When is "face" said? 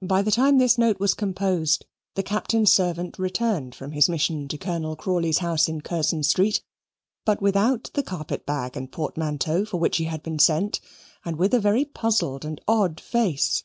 13.02-13.64